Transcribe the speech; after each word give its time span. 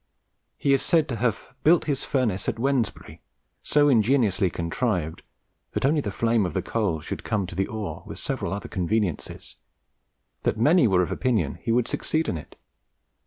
He 0.57 0.73
is 0.73 0.81
said 0.81 1.07
to 1.09 1.15
have 1.17 1.53
"built 1.63 1.85
his 1.85 2.05
furnace 2.05 2.49
at 2.49 2.57
Wednesbury, 2.57 3.21
so 3.61 3.87
ingeniously 3.87 4.49
contrived 4.49 5.21
(that 5.73 5.85
only 5.85 6.01
the 6.01 6.09
flame 6.09 6.43
of 6.43 6.55
the 6.55 6.63
coal 6.63 7.01
should 7.01 7.23
come 7.23 7.45
to 7.45 7.53
the 7.53 7.67
ore, 7.67 8.01
with 8.07 8.17
several 8.17 8.51
other 8.51 8.67
conveniences), 8.67 9.57
that 10.41 10.57
many 10.57 10.87
were 10.87 11.03
of 11.03 11.11
opinion 11.11 11.59
he 11.61 11.71
would 11.71 11.87
succeed 11.87 12.27
in 12.27 12.35
it. 12.35 12.55